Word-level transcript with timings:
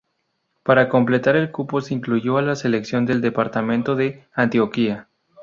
Para 0.63 0.89
completar 0.89 1.35
el 1.35 1.51
cupo 1.51 1.79
se 1.79 1.93
incluyó 1.93 2.39
a 2.39 2.41
la 2.41 2.55
selección 2.55 3.05
del 3.05 3.21
Departamento 3.21 3.95
de 3.95 4.23
Antioquia. 4.33 5.07